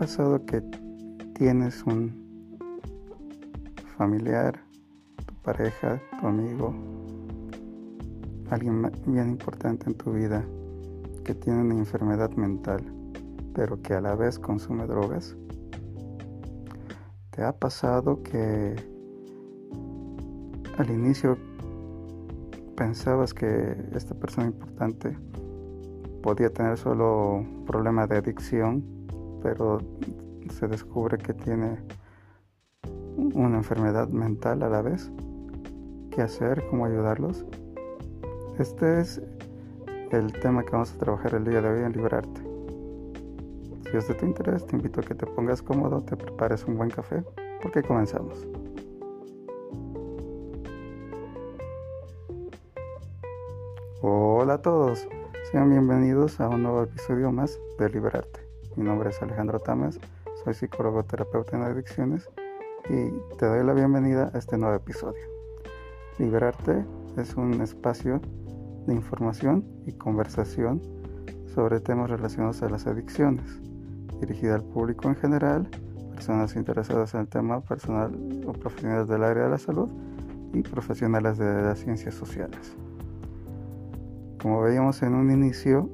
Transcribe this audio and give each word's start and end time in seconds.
pasado 0.00 0.46
que 0.46 0.62
tienes 1.34 1.82
un 1.82 2.58
familiar, 3.98 4.58
tu 5.26 5.34
pareja, 5.42 6.00
tu 6.18 6.26
amigo, 6.26 6.72
alguien 8.48 8.90
bien 9.04 9.28
importante 9.28 9.90
en 9.90 9.94
tu 9.94 10.14
vida 10.14 10.42
que 11.22 11.34
tiene 11.34 11.60
una 11.60 11.74
enfermedad 11.74 12.30
mental, 12.30 12.82
pero 13.52 13.82
que 13.82 13.92
a 13.92 14.00
la 14.00 14.14
vez 14.14 14.38
consume 14.38 14.86
drogas? 14.86 15.36
¿Te 17.28 17.42
ha 17.42 17.52
pasado 17.52 18.22
que 18.22 18.76
al 20.78 20.90
inicio 20.90 21.36
pensabas 22.74 23.34
que 23.34 23.76
esta 23.94 24.14
persona 24.14 24.46
importante 24.46 25.14
podía 26.22 26.50
tener 26.50 26.78
solo 26.78 27.34
un 27.34 27.66
problema 27.66 28.06
de 28.06 28.16
adicción, 28.16 28.99
pero 29.42 29.78
se 30.50 30.68
descubre 30.68 31.18
que 31.18 31.34
tiene 31.34 31.78
una 33.34 33.58
enfermedad 33.58 34.08
mental 34.08 34.62
a 34.62 34.68
la 34.68 34.82
vez? 34.82 35.10
¿Qué 36.10 36.22
hacer? 36.22 36.64
¿Cómo 36.68 36.86
ayudarlos? 36.86 37.44
Este 38.58 39.00
es 39.00 39.22
el 40.10 40.32
tema 40.40 40.64
que 40.64 40.72
vamos 40.72 40.92
a 40.92 40.98
trabajar 40.98 41.34
el 41.34 41.44
día 41.44 41.62
de 41.62 41.68
hoy 41.68 41.84
en 41.84 41.92
Liberarte. 41.92 42.40
Si 43.90 43.96
es 43.96 44.08
de 44.08 44.14
tu 44.14 44.26
interés, 44.26 44.66
te 44.66 44.76
invito 44.76 45.00
a 45.00 45.04
que 45.04 45.14
te 45.14 45.26
pongas 45.26 45.62
cómodo, 45.62 46.00
te 46.00 46.16
prepares 46.16 46.64
un 46.64 46.76
buen 46.76 46.90
café, 46.90 47.24
porque 47.62 47.82
comenzamos. 47.82 48.46
Hola 54.02 54.54
a 54.54 54.62
todos, 54.62 55.06
sean 55.50 55.70
bienvenidos 55.70 56.40
a 56.40 56.48
un 56.48 56.62
nuevo 56.62 56.82
episodio 56.82 57.32
más 57.32 57.58
de 57.78 57.88
Liberarte. 57.90 58.39
Mi 58.76 58.84
nombre 58.84 59.10
es 59.10 59.20
Alejandro 59.20 59.58
Tamas, 59.58 59.98
soy 60.44 60.54
psicólogo 60.54 61.02
terapeuta 61.02 61.56
en 61.56 61.64
adicciones 61.64 62.30
y 62.88 63.10
te 63.36 63.46
doy 63.46 63.64
la 63.64 63.74
bienvenida 63.74 64.30
a 64.32 64.38
este 64.38 64.56
nuevo 64.56 64.76
episodio. 64.76 65.20
Liberarte 66.18 66.84
es 67.16 67.34
un 67.34 67.60
espacio 67.60 68.20
de 68.86 68.94
información 68.94 69.64
y 69.86 69.92
conversación 69.92 70.80
sobre 71.52 71.80
temas 71.80 72.10
relacionados 72.10 72.62
a 72.62 72.70
las 72.70 72.86
adicciones, 72.86 73.60
dirigida 74.20 74.54
al 74.54 74.62
público 74.62 75.08
en 75.08 75.16
general, 75.16 75.68
personas 76.14 76.54
interesadas 76.54 77.12
en 77.14 77.22
el 77.22 77.28
tema 77.28 77.60
personal 77.62 78.16
o 78.46 78.52
profesionales 78.52 79.08
del 79.08 79.24
área 79.24 79.44
de 79.44 79.50
la 79.50 79.58
salud 79.58 79.90
y 80.54 80.62
profesionales 80.62 81.38
de 81.38 81.62
las 81.62 81.80
ciencias 81.80 82.14
sociales. 82.14 82.76
Como 84.40 84.62
veíamos 84.62 85.02
en 85.02 85.14
un 85.14 85.32
inicio, 85.32 85.90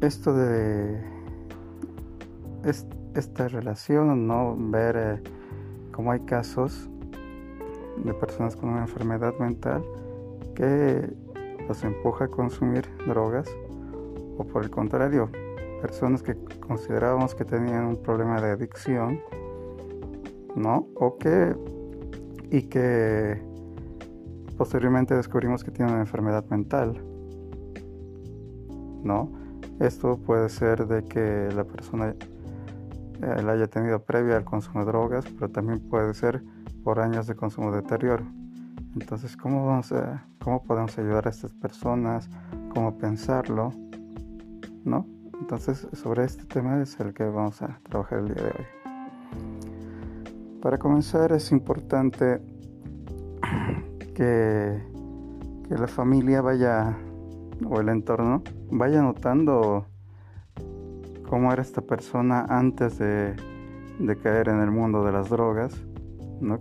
esto 0.00 0.32
de 0.32 1.02
esta 3.14 3.48
relación, 3.48 4.26
no 4.26 4.56
ver 4.56 4.96
eh, 4.96 5.22
cómo 5.92 6.12
hay 6.12 6.20
casos 6.20 6.88
de 8.04 8.14
personas 8.14 8.54
con 8.54 8.70
una 8.70 8.82
enfermedad 8.82 9.34
mental 9.38 9.84
que 10.54 11.12
los 11.66 11.82
empuja 11.82 12.26
a 12.26 12.28
consumir 12.28 12.84
drogas 13.06 13.48
o 14.36 14.44
por 14.44 14.62
el 14.62 14.70
contrario, 14.70 15.30
personas 15.80 16.22
que 16.22 16.36
considerábamos 16.60 17.34
que 17.34 17.44
tenían 17.44 17.86
un 17.86 17.96
problema 17.96 18.40
de 18.40 18.50
adicción, 18.50 19.20
¿no? 20.54 20.88
O 20.94 21.18
que 21.18 21.54
y 22.50 22.62
que 22.62 23.42
posteriormente 24.56 25.14
descubrimos 25.14 25.64
que 25.64 25.70
tienen 25.70 25.94
una 25.94 26.02
enfermedad 26.02 26.44
mental, 26.48 27.04
¿no? 29.02 29.37
Esto 29.80 30.18
puede 30.18 30.48
ser 30.48 30.88
de 30.88 31.04
que 31.04 31.48
la 31.54 31.62
persona 31.62 32.14
eh, 33.22 33.42
la 33.42 33.52
haya 33.52 33.68
tenido 33.68 34.00
previa 34.00 34.36
al 34.36 34.44
consumo 34.44 34.80
de 34.80 34.86
drogas, 34.86 35.24
pero 35.38 35.50
también 35.50 35.78
puede 35.80 36.14
ser 36.14 36.42
por 36.82 36.98
años 36.98 37.26
de 37.28 37.36
consumo 37.36 37.70
deterioro. 37.70 38.24
Entonces, 38.94 39.36
¿cómo, 39.36 39.66
vamos 39.66 39.92
¿cómo 40.42 40.64
podemos 40.64 40.98
ayudar 40.98 41.28
a 41.28 41.30
estas 41.30 41.52
personas? 41.52 42.28
¿Cómo 42.74 42.98
pensarlo? 42.98 43.72
¿No? 44.84 45.06
Entonces, 45.40 45.86
sobre 45.92 46.24
este 46.24 46.44
tema 46.44 46.80
es 46.82 46.98
el 46.98 47.14
que 47.14 47.24
vamos 47.24 47.62
a 47.62 47.78
trabajar 47.84 48.18
el 48.18 48.34
día 48.34 48.42
de 48.42 48.50
hoy. 48.50 48.66
Para 50.60 50.78
comenzar, 50.78 51.30
es 51.32 51.52
importante 51.52 52.40
que, 54.14 54.82
que 55.68 55.74
la 55.78 55.86
familia 55.86 56.42
vaya, 56.42 56.96
o 57.64 57.80
el 57.80 57.88
entorno, 57.88 58.42
vaya 58.70 59.02
notando 59.02 59.86
cómo 61.28 61.52
era 61.52 61.62
esta 61.62 61.82
persona 61.82 62.46
antes 62.48 62.98
de, 62.98 63.34
de 63.98 64.16
caer 64.16 64.48
en 64.48 64.60
el 64.60 64.70
mundo 64.70 65.04
de 65.04 65.12
las 65.12 65.28
drogas, 65.28 65.74
¿no? 66.40 66.60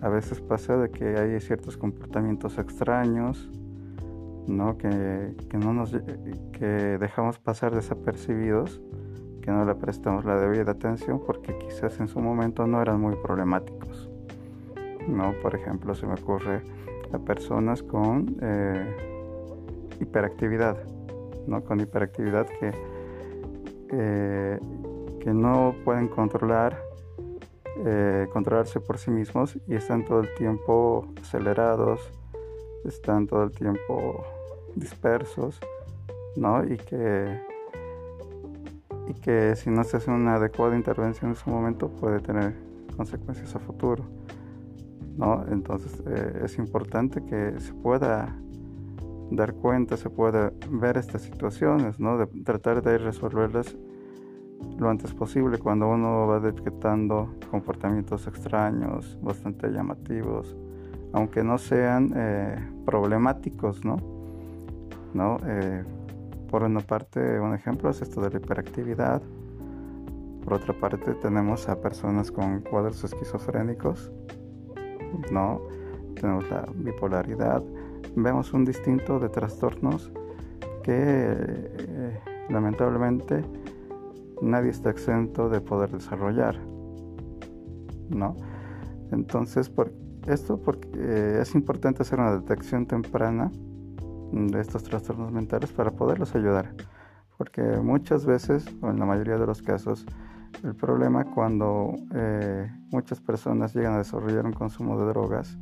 a 0.00 0.08
veces 0.08 0.40
pasa 0.40 0.76
de 0.76 0.90
que 0.90 1.16
hay 1.16 1.40
ciertos 1.40 1.76
comportamientos 1.76 2.58
extraños, 2.58 3.50
¿no? 4.46 4.76
Que, 4.76 5.34
no 5.54 5.72
nos, 5.72 5.92
que 6.52 6.66
dejamos 6.66 7.38
pasar 7.38 7.74
desapercibidos, 7.74 8.82
que 9.40 9.50
no 9.50 9.64
le 9.64 9.74
prestamos 9.74 10.24
la 10.24 10.36
debida 10.36 10.72
atención 10.72 11.20
porque 11.24 11.56
quizás 11.58 11.98
en 12.00 12.08
su 12.08 12.20
momento 12.20 12.66
no 12.66 12.82
eran 12.82 13.00
muy 13.00 13.16
problemáticos. 13.16 14.10
¿no? 15.08 15.34
Por 15.42 15.54
ejemplo, 15.54 15.94
se 15.94 16.06
me 16.06 16.14
ocurre 16.14 16.62
a 17.12 17.18
personas 17.18 17.82
con 17.82 18.36
eh, 18.40 19.13
hiperactividad, 20.00 20.76
¿no? 21.46 21.62
con 21.64 21.80
hiperactividad 21.80 22.46
que, 22.46 22.72
que 23.88 25.32
no 25.32 25.74
pueden 25.84 26.08
controlar 26.08 26.76
eh, 27.76 28.28
controlarse 28.32 28.78
por 28.78 28.98
sí 28.98 29.10
mismos 29.10 29.58
y 29.66 29.74
están 29.74 30.04
todo 30.04 30.20
el 30.20 30.32
tiempo 30.34 31.08
acelerados, 31.20 32.00
están 32.84 33.26
todo 33.26 33.42
el 33.42 33.50
tiempo 33.50 34.24
dispersos, 34.76 35.58
¿no? 36.36 36.62
Y 36.64 36.76
que, 36.76 37.40
y 39.08 39.14
que 39.14 39.56
si 39.56 39.70
no 39.70 39.82
se 39.82 39.96
hace 39.96 40.08
una 40.12 40.36
adecuada 40.36 40.76
intervención 40.76 41.32
en 41.32 41.36
su 41.36 41.50
momento 41.50 41.88
puede 41.88 42.20
tener 42.20 42.54
consecuencias 42.96 43.56
a 43.56 43.58
futuro, 43.58 44.04
¿no? 45.16 45.44
Entonces 45.50 46.00
eh, 46.06 46.42
es 46.44 46.56
importante 46.58 47.24
que 47.24 47.58
se 47.58 47.74
pueda 47.74 48.38
dar 49.36 49.54
cuenta, 49.54 49.96
se 49.96 50.10
pueda 50.10 50.52
ver 50.70 50.96
estas 50.96 51.22
situaciones, 51.22 51.98
¿no? 51.98 52.18
De 52.18 52.26
tratar 52.42 52.82
de 52.82 52.98
resolverlas 52.98 53.76
lo 54.78 54.88
antes 54.88 55.12
posible 55.12 55.58
cuando 55.58 55.88
uno 55.88 56.26
va 56.26 56.40
detectando 56.40 57.34
comportamientos 57.50 58.26
extraños, 58.26 59.18
bastante 59.22 59.68
llamativos, 59.70 60.56
aunque 61.12 61.44
no 61.44 61.58
sean 61.58 62.12
eh, 62.16 62.56
problemáticos, 62.84 63.84
¿no? 63.84 63.96
¿No? 65.12 65.38
Eh, 65.46 65.84
por 66.50 66.64
una 66.64 66.80
parte, 66.80 67.38
un 67.40 67.54
ejemplo 67.54 67.90
es 67.90 68.02
esto 68.02 68.20
de 68.20 68.30
la 68.30 68.36
hiperactividad. 68.38 69.22
Por 70.44 70.54
otra 70.54 70.74
parte, 70.74 71.14
tenemos 71.14 71.68
a 71.68 71.80
personas 71.80 72.30
con 72.30 72.60
cuadros 72.60 73.02
esquizofrénicos, 73.02 74.12
¿no? 75.32 75.60
Tenemos 76.14 76.48
la 76.50 76.66
bipolaridad. 76.74 77.62
Vemos 78.16 78.52
un 78.52 78.64
distinto 78.64 79.18
de 79.18 79.28
trastornos 79.28 80.12
que 80.82 80.92
eh, 80.94 82.20
lamentablemente 82.48 83.44
nadie 84.42 84.70
está 84.70 84.90
exento 84.90 85.48
de 85.48 85.60
poder 85.60 85.90
desarrollar, 85.90 86.58
¿no? 88.10 88.36
Entonces, 89.10 89.68
por 89.68 89.92
esto 90.26 90.60
porque 90.60 90.88
eh, 90.94 91.38
es 91.40 91.54
importante 91.54 92.02
hacer 92.02 92.18
una 92.20 92.32
detección 92.32 92.86
temprana 92.86 93.50
de 94.32 94.60
estos 94.60 94.82
trastornos 94.82 95.30
mentales 95.32 95.72
para 95.72 95.90
poderlos 95.92 96.34
ayudar, 96.34 96.74
porque 97.38 97.62
muchas 97.62 98.26
veces, 98.26 98.66
o 98.80 98.90
en 98.90 98.98
la 98.98 99.06
mayoría 99.06 99.38
de 99.38 99.46
los 99.46 99.62
casos, 99.62 100.06
el 100.62 100.74
problema 100.74 101.24
cuando 101.24 101.94
eh, 102.14 102.70
muchas 102.90 103.20
personas 103.20 103.74
llegan 103.74 103.94
a 103.94 103.98
desarrollar 103.98 104.46
un 104.46 104.52
consumo 104.52 104.98
de 104.98 105.06
drogas, 105.06 105.58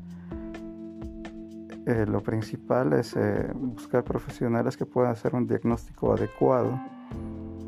eh, 1.86 2.06
lo 2.06 2.22
principal 2.22 2.92
es 2.92 3.16
buscar 3.54 4.04
profesionales 4.04 4.76
que 4.76 4.86
puedan 4.86 5.12
hacer 5.12 5.34
un 5.34 5.46
diagnóstico 5.46 6.12
adecuado 6.12 6.78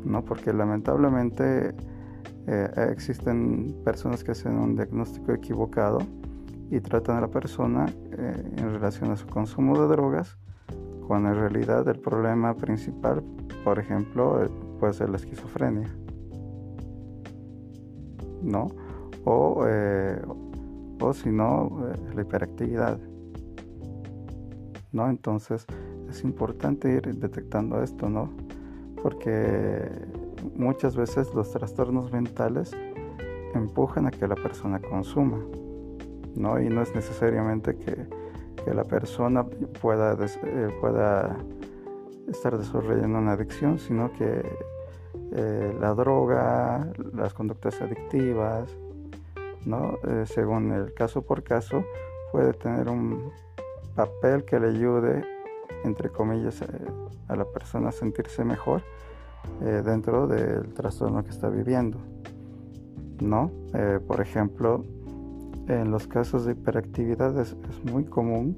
¿no? 0.05 0.23
Porque 0.23 0.53
lamentablemente 0.53 1.75
eh, 2.47 2.89
existen 2.91 3.75
personas 3.83 4.23
que 4.23 4.31
hacen 4.31 4.57
un 4.57 4.75
diagnóstico 4.75 5.33
equivocado 5.33 5.99
y 6.69 6.79
tratan 6.79 7.17
a 7.17 7.21
la 7.21 7.27
persona 7.27 7.87
eh, 8.11 8.53
en 8.57 8.73
relación 8.73 9.11
a 9.11 9.15
su 9.15 9.27
consumo 9.27 9.79
de 9.81 9.87
drogas, 9.87 10.37
cuando 11.07 11.29
en 11.29 11.35
realidad 11.35 11.87
el 11.87 11.99
problema 11.99 12.55
principal, 12.55 13.23
por 13.63 13.79
ejemplo, 13.79 14.43
eh, 14.43 14.49
puede 14.79 14.93
ser 14.93 15.09
la 15.09 15.17
esquizofrenia, 15.17 15.89
¿no? 18.41 18.67
O, 19.27 19.65
o 21.01 21.13
si 21.13 21.31
no, 21.31 21.81
la 22.13 22.21
hiperactividad, 22.21 22.99
¿no? 24.95 25.09
Entonces 25.09 25.67
es 26.09 26.23
importante 26.23 26.89
ir 26.89 27.15
detectando 27.15 27.83
esto, 27.83 28.09
¿no? 28.09 28.29
porque 29.05 29.87
muchas 30.55 30.95
veces 30.95 31.31
los 31.35 31.51
trastornos 31.51 32.11
mentales 32.11 32.71
empujan 33.53 34.07
a 34.07 34.09
que 34.09 34.27
la 34.27 34.33
persona 34.33 34.79
consuma, 34.79 35.37
¿no? 36.33 36.59
Y 36.59 36.69
no 36.69 36.81
es 36.81 36.95
necesariamente 36.95 37.77
que, 37.77 38.07
la 38.73 38.83
persona 38.83 39.45
pueda, 39.79 40.17
eh, 40.43 40.69
pueda 40.81 41.37
estar 42.27 42.57
desarrollando 42.57 43.19
una 43.19 43.33
adicción, 43.33 43.77
sino 43.77 44.11
que 44.13 44.41
eh, 45.33 45.77
la 45.79 45.93
droga, 45.93 46.91
las 47.13 47.35
conductas 47.35 47.79
adictivas, 47.79 48.75
¿no? 49.67 49.99
Eh, 50.07 50.23
según 50.25 50.71
el 50.71 50.95
caso 50.95 51.21
por 51.21 51.43
caso, 51.43 51.85
puede 52.31 52.53
tener 52.53 52.89
un 52.89 53.29
papel 53.95 54.45
que 54.45 54.59
le 54.59 54.67
ayude, 54.69 55.23
entre 55.83 56.09
comillas, 56.09 56.63
a 57.27 57.35
la 57.35 57.45
persona 57.45 57.89
a 57.89 57.91
sentirse 57.91 58.43
mejor 58.43 58.81
dentro 59.59 60.27
del 60.27 60.73
trastorno 60.73 61.23
que 61.23 61.29
está 61.29 61.49
viviendo. 61.49 61.99
¿no? 63.21 63.51
Eh, 63.73 63.99
por 64.05 64.21
ejemplo, 64.21 64.83
en 65.67 65.91
los 65.91 66.07
casos 66.07 66.45
de 66.45 66.53
hiperactividad 66.53 67.37
es, 67.39 67.55
muy 67.91 68.05
común 68.05 68.55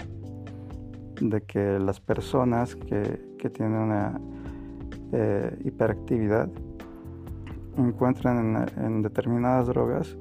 de 1.22 1.42
que 1.42 1.80
las 1.80 2.00
personas 2.00 2.75
que, 2.75 3.25
tienen 3.50 3.78
una 3.78 4.19
eh, 5.13 5.57
hiperactividad 5.63 6.50
encuentran 7.78 8.68
en, 8.75 9.01
determinadas 9.01 9.68
drogas 9.68 10.18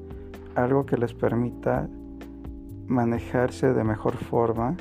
algo 0.54 0.86
que 0.86 0.96
les 0.96 1.12
permita 1.12 1.88
manejarse 2.86 3.74
de 3.74 3.82
mejor 3.82 4.14
forma, 4.14 4.76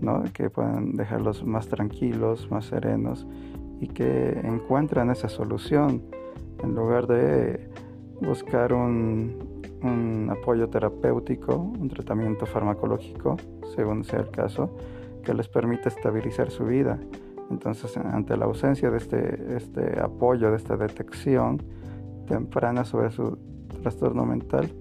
¿no? 0.00 0.22
que 0.32 0.50
puedan 0.50 0.92
dejarlos 0.92 1.44
más 1.44 1.68
tranquilos, 1.68 2.50
más 2.50 2.66
serenos 2.66 3.26
y 3.80 3.88
que 3.88 4.40
encuentran 4.44 5.10
esa 5.10 5.28
solución 5.28 6.02
en 6.62 6.74
lugar 6.74 7.06
de 7.06 7.68
buscar 8.20 8.72
un, 8.72 9.54
apoyo 10.30 10.68
terapéutico, 10.68 11.54
un 11.54 11.88
tratamiento 11.88 12.46
farmacológico, 12.46 13.36
según 13.74 14.02
sea 14.02 14.20
el 14.20 14.30
caso, 14.30 14.70
que 15.22 15.32
les 15.32 15.48
permita 15.48 15.88
estabilizar 15.88 16.50
su 16.50 16.64
vida. 16.64 16.98
Entonces, 17.50 17.96
ante 17.96 18.36
la 18.36 18.46
ausencia 18.46 18.90
de 18.90 18.96
este, 18.96 19.56
este 19.56 20.00
apoyo, 20.00 20.50
de 20.50 20.56
esta 20.56 20.76
detección 20.76 21.62
temprana 22.26 22.84
sobre 22.84 23.10
su 23.10 23.38
trastorno 23.82 24.24
mental, 24.26 24.72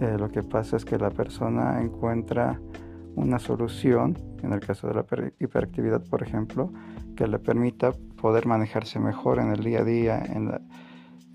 eh, 0.00 0.16
lo 0.18 0.30
que 0.30 0.42
pasa 0.42 0.76
es 0.76 0.84
que 0.84 0.98
la 0.98 1.10
persona 1.10 1.80
encuentra 1.82 2.60
una 3.14 3.38
solución, 3.38 4.18
en 4.42 4.52
el 4.52 4.60
caso 4.60 4.88
de 4.88 4.94
la 4.94 5.04
hiperactividad, 5.38 6.02
por 6.08 6.22
ejemplo, 6.22 6.72
que 7.16 7.26
le 7.26 7.38
permita 7.38 7.92
poder 8.20 8.46
manejarse 8.46 8.98
mejor 8.98 9.38
en 9.38 9.52
el 9.52 9.62
día 9.62 9.80
a 9.80 9.84
día, 9.84 10.24
en 10.24 10.48
la, 10.48 10.60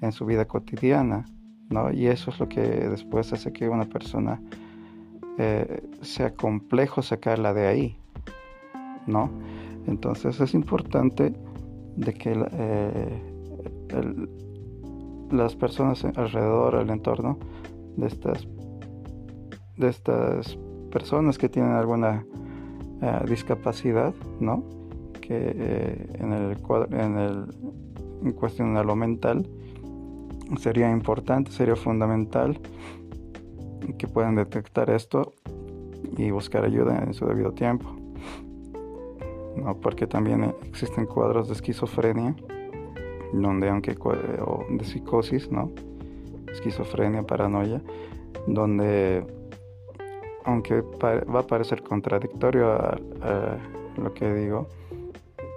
en 0.01 0.11
su 0.11 0.25
vida 0.25 0.45
cotidiana, 0.45 1.25
¿no? 1.69 1.91
Y 1.91 2.07
eso 2.07 2.31
es 2.31 2.39
lo 2.39 2.47
que 2.47 2.61
después 2.61 3.33
hace 3.33 3.51
que 3.51 3.69
una 3.69 3.85
persona 3.85 4.41
eh, 5.37 5.87
sea 6.01 6.33
complejo 6.33 7.01
sacarla 7.01 7.53
de 7.53 7.67
ahí, 7.67 7.99
¿no? 9.05 9.29
Entonces 9.85 10.39
es 10.39 10.53
importante 10.53 11.33
de 11.95 12.13
que 12.13 12.33
eh, 12.51 13.21
las 15.31 15.55
personas 15.55 16.03
alrededor, 16.05 16.75
el 16.75 16.89
entorno 16.89 17.37
de 17.97 18.07
estas, 18.07 18.47
de 19.77 19.89
estas 19.89 20.57
personas 20.91 21.37
que 21.37 21.49
tienen 21.49 21.71
alguna 21.71 22.25
eh, 23.01 23.19
discapacidad, 23.27 24.13
¿no? 24.39 24.63
Que 25.21 26.07
en 26.19 26.33
el 26.33 26.57
en 26.91 27.17
el 27.17 27.45
en 28.23 28.31
cuestión 28.33 28.73
de 28.73 28.83
lo 28.83 28.95
mental 28.95 29.47
sería 30.59 30.89
importante, 30.89 31.51
sería 31.51 31.75
fundamental 31.75 32.59
que 33.97 34.07
puedan 34.07 34.35
detectar 34.35 34.89
esto 34.89 35.33
y 36.17 36.31
buscar 36.31 36.63
ayuda 36.65 37.03
en 37.03 37.13
su 37.13 37.25
debido 37.25 37.51
tiempo. 37.51 37.87
¿no? 39.55 39.75
Porque 39.77 40.07
también 40.07 40.55
existen 40.65 41.05
cuadros 41.05 41.47
de 41.47 41.53
esquizofrenia, 41.53 42.35
donde 43.33 43.69
aunque 43.69 43.95
o 43.99 44.65
de 44.69 44.83
psicosis, 44.83 45.51
¿no? 45.51 45.71
Esquizofrenia, 46.51 47.23
paranoia, 47.23 47.81
donde 48.47 49.25
aunque 50.47 50.81
va 50.81 51.39
a 51.39 51.47
parecer 51.47 51.83
contradictorio 51.83 52.71
a 52.71 52.97
lo 53.97 54.13
que 54.13 54.33
digo, 54.33 54.67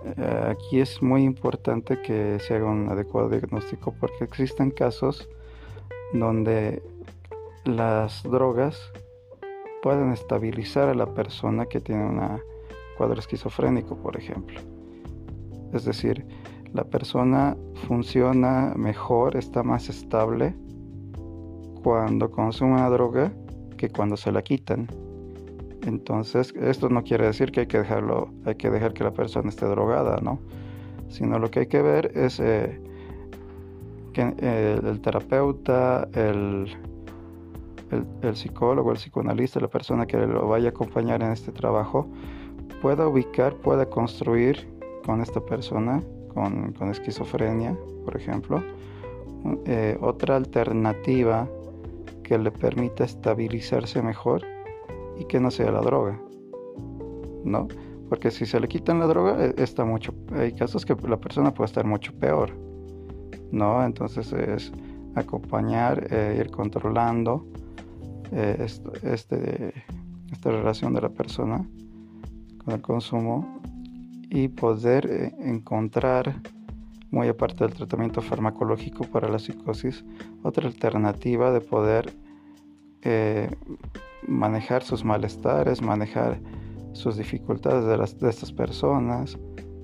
eh, 0.04 0.46
aquí 0.48 0.80
es 0.80 1.02
muy 1.02 1.24
importante 1.24 2.00
que 2.00 2.38
se 2.40 2.54
haga 2.54 2.66
un 2.66 2.88
adecuado 2.88 3.28
diagnóstico 3.28 3.94
porque 4.00 4.24
existen 4.24 4.70
casos 4.70 5.28
donde 6.14 6.82
las 7.64 8.22
drogas 8.22 8.92
pueden 9.82 10.12
estabilizar 10.12 10.88
a 10.88 10.94
la 10.94 11.06
persona 11.06 11.66
que 11.66 11.80
tiene 11.80 12.04
un 12.04 12.40
cuadro 12.96 13.20
esquizofrénico, 13.20 13.96
por 13.96 14.16
ejemplo. 14.16 14.58
Es 15.72 15.84
decir, 15.84 16.26
la 16.72 16.84
persona 16.84 17.56
funciona 17.86 18.72
mejor, 18.76 19.36
está 19.36 19.62
más 19.62 19.88
estable 19.88 20.54
cuando 21.82 22.30
consume 22.30 22.74
una 22.74 22.88
droga 22.88 23.32
que 23.80 23.88
cuando 23.88 24.18
se 24.18 24.30
la 24.30 24.42
quitan. 24.42 24.88
Entonces, 25.86 26.52
esto 26.60 26.90
no 26.90 27.02
quiere 27.02 27.24
decir 27.24 27.50
que 27.50 27.60
hay 27.60 27.66
que 27.66 27.78
dejarlo, 27.78 28.28
hay 28.44 28.56
que 28.56 28.68
dejar 28.68 28.92
que 28.92 29.04
la 29.04 29.12
persona 29.12 29.48
esté 29.48 29.64
drogada, 29.64 30.18
¿no? 30.20 30.38
Sino 31.08 31.38
lo 31.38 31.50
que 31.50 31.60
hay 31.60 31.66
que 31.66 31.80
ver 31.80 32.12
es 32.14 32.40
eh, 32.40 32.78
que 34.12 34.34
eh, 34.36 34.78
el 34.84 35.00
terapeuta, 35.00 36.06
el, 36.12 36.76
el, 38.20 38.36
psicólogo, 38.36 38.90
el 38.90 38.98
psicoanalista, 38.98 39.60
la 39.60 39.68
persona 39.68 40.04
que 40.04 40.18
lo 40.18 40.46
vaya 40.46 40.66
a 40.66 40.70
acompañar 40.72 41.22
en 41.22 41.32
este 41.32 41.50
trabajo, 41.50 42.06
pueda 42.82 43.08
ubicar, 43.08 43.54
pueda 43.54 43.86
construir 43.86 44.68
con 45.06 45.22
esta 45.22 45.40
persona, 45.40 46.02
con, 46.34 46.74
esquizofrenia, 46.90 47.74
por 48.04 48.14
ejemplo, 48.14 48.62
eh, 49.64 49.96
otra 50.02 50.36
alternativa 50.36 51.48
que 52.30 52.38
le 52.38 52.52
permita 52.52 53.02
estabilizarse 53.02 54.00
mejor 54.02 54.42
y 55.18 55.24
que 55.24 55.40
no 55.40 55.50
sea 55.50 55.72
la 55.72 55.80
droga, 55.80 56.16
¿no? 57.44 57.66
Porque 58.08 58.30
si 58.30 58.46
se 58.46 58.60
le 58.60 58.68
quitan 58.68 59.00
la 59.00 59.08
droga, 59.08 59.46
e, 59.46 59.54
está 59.60 59.84
mucho, 59.84 60.14
hay 60.36 60.52
casos 60.52 60.86
que 60.86 60.94
la 61.08 61.16
persona 61.16 61.52
puede 61.52 61.66
estar 61.66 61.84
mucho 61.84 62.16
peor, 62.20 62.52
¿no? 63.50 63.84
Entonces 63.84 64.32
es 64.32 64.70
acompañar, 65.16 66.06
eh, 66.08 66.36
ir 66.38 66.52
controlando 66.52 67.48
eh, 68.30 68.64
este, 69.02 69.74
esta 70.30 70.50
relación 70.52 70.94
de 70.94 71.00
la 71.00 71.08
persona 71.08 71.66
con 72.64 72.74
el 72.74 72.80
consumo 72.80 73.60
y 74.30 74.46
poder 74.46 75.10
eh, 75.10 75.34
encontrar, 75.40 76.40
muy 77.10 77.26
aparte 77.26 77.64
del 77.64 77.74
tratamiento 77.74 78.22
farmacológico 78.22 79.02
para 79.02 79.28
la 79.28 79.40
psicosis, 79.40 80.04
otra 80.42 80.66
alternativa 80.66 81.50
de 81.52 81.60
poder 81.60 82.14
manejar 84.26 84.82
sus 84.82 85.04
malestares, 85.04 85.82
manejar 85.82 86.40
sus 86.92 87.16
dificultades 87.16 88.18
de 88.20 88.28
estas 88.28 88.52
personas, 88.52 89.38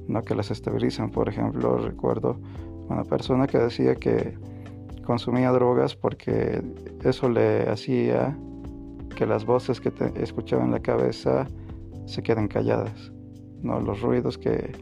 ¿no? 0.09 0.23
que 0.23 0.35
las 0.35 0.51
estabilizan. 0.51 1.11
Por 1.11 1.29
ejemplo, 1.29 1.79
recuerdo 1.79 2.39
una 2.89 3.05
persona 3.05 3.47
que 3.47 3.59
decía 3.59 3.95
que 3.97 4.37
consumía 5.05 5.51
drogas 5.51 5.95
porque 5.95 6.63
eso 7.05 7.29
le 7.29 7.69
hacía 7.69 8.37
que 9.15 9.27
las 9.27 9.45
voces 9.45 9.81
que 9.81 9.93
escuchaba 10.17 10.65
en 10.65 10.73
la 10.73 10.81
cabeza 10.81 11.47
se 12.07 12.23
queden 12.23 12.49
calladas, 12.49 13.13
¿no? 13.63 13.81
los 13.81 14.01
ruidos 14.01 14.37
que 14.37 14.73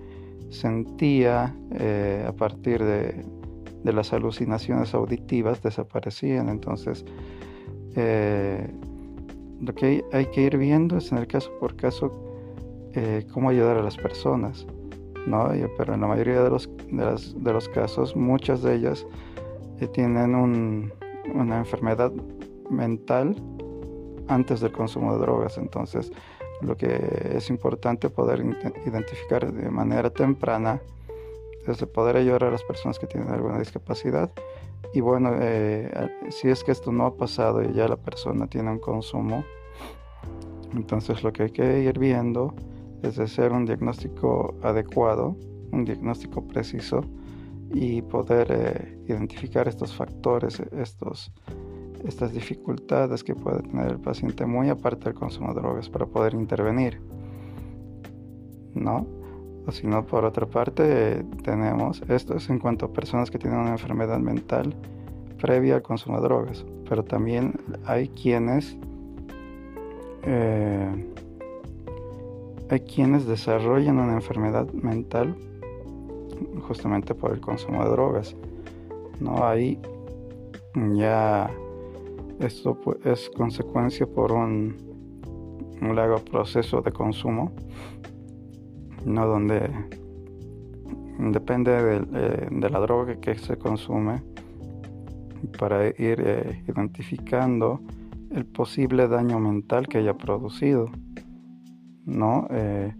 sentía 0.50 1.54
eh, 1.72 2.24
a 2.26 2.32
partir 2.32 2.82
de, 2.82 3.24
de, 3.84 3.92
las 3.92 4.12
alucinaciones 4.12 4.94
auditivas 4.94 5.62
desaparecían. 5.62 6.48
Entonces, 6.48 7.04
eh, 7.96 8.68
lo 9.60 9.74
que 9.74 10.04
hay, 10.12 10.26
que 10.26 10.42
ir 10.42 10.56
viendo 10.56 10.96
es 10.96 11.12
en 11.12 11.18
el 11.18 11.26
caso 11.26 11.50
por 11.60 11.76
caso 11.76 12.10
eh, 12.94 13.26
cómo 13.32 13.50
ayudar 13.50 13.76
a 13.76 13.82
las 13.82 13.96
personas, 13.96 14.66
¿no? 15.26 15.48
Pero 15.78 15.94
en 15.94 16.00
la 16.00 16.06
mayoría 16.06 16.42
de 16.42 16.50
los, 16.50 16.68
de, 16.88 17.52
los 17.52 17.68
casos, 17.68 18.16
muchas 18.16 18.62
de 18.62 18.74
ellas 18.74 19.06
eh, 19.80 19.86
tienen 19.88 20.34
una 21.34 21.58
enfermedad 21.58 22.12
mental 22.70 23.36
antes 24.28 24.60
del 24.60 24.72
consumo 24.72 25.14
de 25.14 25.20
drogas. 25.20 25.58
Entonces, 25.58 26.10
lo 26.60 26.76
que 26.76 27.32
es 27.34 27.50
importante 27.50 28.10
poder 28.10 28.44
identificar 28.86 29.52
de 29.52 29.70
manera 29.70 30.10
temprana 30.10 30.80
es 31.66 31.84
poder 31.86 32.16
ayudar 32.16 32.44
a 32.44 32.50
las 32.50 32.62
personas 32.64 32.98
que 32.98 33.06
tienen 33.06 33.30
alguna 33.30 33.58
discapacidad 33.58 34.30
y 34.94 35.00
bueno, 35.00 35.32
eh, 35.40 35.90
si 36.30 36.48
es 36.48 36.62
que 36.62 36.70
esto 36.70 36.92
no 36.92 37.06
ha 37.06 37.16
pasado 37.16 37.62
y 37.62 37.72
ya 37.72 37.88
la 37.88 37.96
persona 37.96 38.46
tiene 38.46 38.70
un 38.70 38.78
consumo, 38.78 39.44
entonces 40.72 41.24
lo 41.24 41.32
que 41.32 41.42
hay 41.44 41.50
que 41.50 41.80
ir 41.82 41.98
viendo 41.98 42.54
es 43.02 43.18
hacer 43.18 43.50
un 43.50 43.64
diagnóstico 43.64 44.54
adecuado, 44.62 45.36
un 45.72 45.84
diagnóstico 45.84 46.46
preciso 46.46 47.00
y 47.72 48.02
poder 48.02 48.46
eh, 48.50 48.98
identificar 49.08 49.66
estos 49.66 49.92
factores, 49.96 50.60
estos, 50.70 51.32
estas 52.04 52.32
dificultades 52.32 53.24
que 53.24 53.34
puede 53.34 53.62
tener 53.62 53.90
el 53.90 53.98
paciente, 53.98 54.46
muy 54.46 54.68
aparte 54.68 55.06
del 55.06 55.14
consumo 55.14 55.52
de 55.54 55.60
drogas, 55.60 55.88
para 55.88 56.06
poder 56.06 56.34
intervenir. 56.34 57.00
¿No? 58.74 59.06
O 59.66 59.72
si 59.72 59.86
no, 59.86 60.04
por 60.06 60.24
otra 60.24 60.46
parte, 60.46 61.24
tenemos, 61.42 62.02
esto 62.08 62.36
es 62.36 62.50
en 62.50 62.58
cuanto 62.58 62.86
a 62.86 62.92
personas 62.92 63.30
que 63.30 63.38
tienen 63.38 63.58
una 63.58 63.70
enfermedad 63.70 64.18
mental 64.18 64.74
previa 65.40 65.76
al 65.76 65.82
consumo 65.82 66.18
de 66.18 66.24
drogas, 66.24 66.64
pero 66.88 67.02
también 67.02 67.54
hay 67.86 68.08
quienes 68.08 68.76
eh, 70.22 71.12
hay 72.70 72.80
quienes 72.80 73.26
desarrollan 73.26 73.98
una 73.98 74.14
enfermedad 74.14 74.70
mental 74.72 75.34
justamente 76.66 77.14
por 77.14 77.32
el 77.32 77.40
consumo 77.40 77.84
de 77.84 77.90
drogas. 77.90 78.36
¿no? 79.20 79.44
Ahí 79.46 79.78
ya 80.94 81.50
esto 82.40 82.78
es 83.04 83.30
consecuencia 83.30 84.06
por 84.06 84.32
un 84.32 84.76
largo 85.80 86.18
proceso 86.18 86.80
de 86.80 86.90
consumo, 86.90 87.52
¿no? 89.04 89.26
donde 89.26 89.70
depende 91.18 91.70
de, 91.70 92.48
de, 92.50 92.70
la 92.70 92.80
droga 92.80 93.16
que 93.16 93.36
se 93.36 93.56
consume 93.56 94.22
para 95.58 95.86
ir 95.86 96.22
eh, 96.24 96.64
identificando 96.68 97.80
el 98.30 98.46
posible 98.46 99.08
daño 99.08 99.38
mental 99.38 99.86
que 99.86 99.98
haya 99.98 100.14
producido. 100.14 100.90
¿no? 102.04 102.46
Eh, 102.50 102.94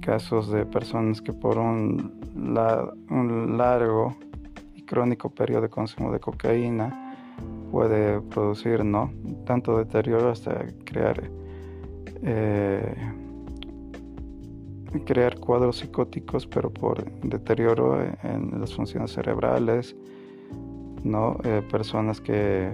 casos 0.00 0.50
de 0.50 0.64
personas 0.66 1.20
que 1.20 1.32
por 1.32 1.58
un, 1.58 2.20
un, 3.10 3.58
largo 3.58 4.16
y 4.74 4.82
crónico 4.82 5.30
periodo 5.30 5.62
de 5.62 5.68
consumo 5.68 6.10
de 6.10 6.20
cocaína 6.20 7.16
puede 7.70 8.20
producir 8.20 8.84
¿no? 8.84 9.12
tanto 9.44 9.78
deterioro 9.78 10.30
hasta 10.30 10.66
crear 10.84 11.30
eh, 12.22 12.94
crear 15.00 15.38
cuadros 15.38 15.78
psicóticos 15.78 16.46
pero 16.46 16.70
por 16.72 17.04
deterioro 17.22 18.00
en 18.22 18.60
las 18.60 18.74
funciones 18.74 19.12
cerebrales 19.12 19.96
no 21.02 21.38
eh, 21.44 21.62
personas 21.70 22.20
que 22.20 22.72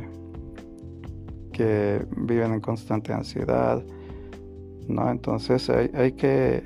que 1.52 2.04
viven 2.16 2.52
en 2.54 2.60
constante 2.60 3.12
ansiedad 3.12 3.82
¿no? 4.90 5.10
Entonces 5.10 5.70
hay, 5.70 6.12
que, 6.12 6.62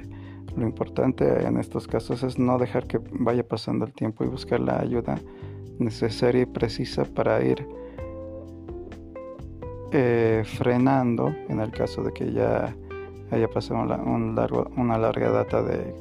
lo 0.57 0.65
importante 0.65 1.47
en 1.47 1.59
estos 1.59 1.87
casos 1.87 2.23
es 2.23 2.39
no 2.39 2.59
dejar 2.59 2.87
que 2.87 3.01
vaya 3.13 3.47
pasando 3.47 3.85
el 3.85 3.93
tiempo 3.93 4.25
y 4.25 4.29
buscar 4.29 4.61
la 4.61 4.81
ayuda 4.81 5.19
necesaria 5.79 6.43
y 6.43 6.47
precisa 6.47 7.05
para 7.05 7.43
ir 7.45 7.67
eh, 9.93 10.43
frenando 10.45 11.35
en 11.49 11.61
el 11.61 11.71
caso 11.71 12.03
de 12.03 12.13
que 12.13 12.33
ya 12.33 12.75
haya 13.35 13.49
pasado 13.49 13.81
un 13.81 14.35
largo, 14.35 14.71
una 14.77 14.99
larga 14.99 15.31
data 15.31 15.63
de, 15.63 15.95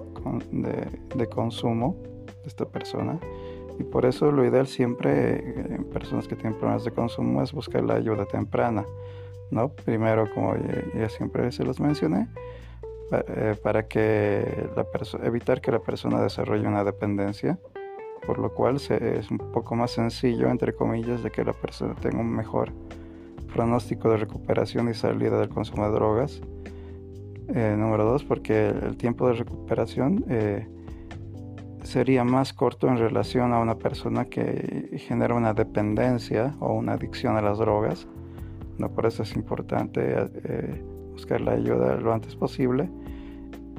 de, 1.16 1.28
consumo 1.28 1.96
de 2.25 2.48
esta 2.48 2.66
persona. 2.66 3.20
Y 3.80 3.84
por 3.84 4.06
eso 4.06 4.32
lo 4.32 4.46
ideal 4.46 4.68
siempre 4.68 5.75
en 5.75 5.84
personas 5.86 6.28
que 6.28 6.36
tienen 6.36 6.54
problemas 6.54 6.84
de 6.84 6.92
consumo 6.92 7.42
es 7.42 7.52
buscar 7.52 7.84
la 7.84 7.96
ayuda 7.96 8.25
temprana. 8.25 8.86
¿no? 9.52 9.70
Primero, 9.70 10.32
como 10.34 10.56
ya, 10.96 11.10
siempre 11.10 11.52
se 11.52 11.63
los 11.63 11.80
mencioné, 11.80 12.28
eh, 13.12 13.56
para 13.62 13.88
que 13.88 14.70
la 14.75 14.86
evitar 15.25 15.62
que 15.62 15.72
la 15.72 15.80
persona 15.80 16.22
desarrolle 16.22 16.68
una 16.68 16.84
dependencia, 16.84 17.60
por 18.25 18.40
lo 18.40 18.54
cual 18.54 18.78
es 18.78 19.32
un 19.32 19.38
poco 19.38 19.75
más 19.75 19.92
sencillo, 19.92 20.50
entre 20.50 20.74
comillas, 20.74 21.24
de 21.24 21.32
que 21.32 21.44
la 21.44 21.54
persona 21.54 21.94
tenga 21.96 22.20
un 22.20 22.32
mejor 22.32 22.72
pronóstico 23.54 24.10
de 24.10 24.18
recuperación 24.18 24.90
y 24.90 24.94
salida 24.94 25.40
del 25.40 25.50
consumo 25.50 25.86
de 25.86 25.92
drogas. 25.94 26.42
Eh, 27.50 27.76
número 27.78 28.06
dos, 28.06 28.24
porque 28.24 28.70
el 28.70 28.98
tiempo 28.98 29.28
de 29.28 29.34
recuperación 29.34 30.24
eh, 30.30 30.68
sería 31.84 32.24
más 32.24 32.54
corto 32.54 32.88
en 32.88 32.98
relación 32.98 33.54
a 33.54 33.60
una 33.60 33.76
persona 33.76 34.26
que 34.26 34.98
genera 34.98 35.36
una 35.36 35.54
dependencia 35.54 36.56
o 36.60 36.74
una 36.74 36.94
adicción 36.94 37.36
a 37.36 37.42
las 37.42 37.58
drogas 37.58 38.08
¿no? 38.78 38.90
Por 38.90 39.06
eso 39.06 39.24
es 39.24 39.36
importante 39.36 40.02
eh, 40.06 40.84
buscar 41.12 41.42
la 41.42 41.54
ayuda 41.54 41.98
lo 41.98 42.14
antes 42.14 42.36
posible. 42.36 42.90